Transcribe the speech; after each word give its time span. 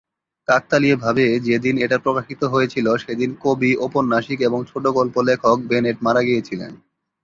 কাকতালীয়ভাবে 0.47 1.39
যেদিন 1.39 1.75
এটা 1.77 1.97
প্রকাশিত 1.97 2.41
হয়েছিল 2.43 2.87
সেদিন 2.97 3.29
কবি, 3.41 3.71
ঐপন্যাসিক 3.77 4.39
এবং 4.41 4.59
ছোট-গল্প 4.65 5.15
লেখক 5.21 5.57
বেনেট 5.67 5.97
মারা 6.01 6.21
গিয়েছিলেন। 6.21 6.71